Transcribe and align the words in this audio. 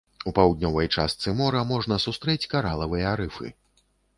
У 0.29 0.31
паўднёвай 0.37 0.89
частцы 0.95 1.35
мора 1.43 1.61
можна 1.73 1.99
сустрэць 2.07 2.49
каралавыя 2.55 3.15
рыфы. 3.23 3.47